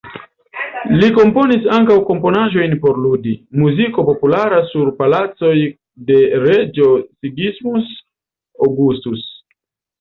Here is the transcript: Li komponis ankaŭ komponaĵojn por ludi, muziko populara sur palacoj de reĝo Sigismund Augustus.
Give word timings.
Li 1.01 1.09
komponis 1.17 1.67
ankaŭ 1.75 1.97
komponaĵojn 2.07 2.73
por 2.85 2.97
ludi, 3.03 3.35
muziko 3.65 4.07
populara 4.09 4.63
sur 4.73 4.91
palacoj 5.03 5.53
de 6.11 6.19
reĝo 6.47 6.91
Sigismund 7.07 7.97
Augustus. 8.71 9.27